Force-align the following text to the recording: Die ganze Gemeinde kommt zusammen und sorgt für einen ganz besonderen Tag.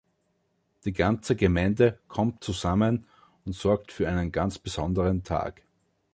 Die 0.83 0.93
ganze 0.93 1.35
Gemeinde 1.35 1.99
kommt 2.07 2.43
zusammen 2.43 3.05
und 3.45 3.53
sorgt 3.53 3.91
für 3.91 4.09
einen 4.09 4.31
ganz 4.31 4.57
besonderen 4.57 5.21
Tag. 5.23 5.61